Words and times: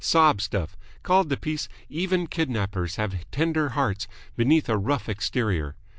Sob 0.03 0.41
stuff. 0.41 0.75
Called 1.03 1.29
the 1.29 1.37
piece 1.37 1.69
'Even 1.87 2.25
Kidnappers 2.25 2.95
Have 2.95 3.23
Tender 3.29 3.69
Hearts 3.77 4.07
Beneath 4.35 4.67
A 4.67 4.75
Rough 4.75 5.07
Exterior.' 5.07 5.75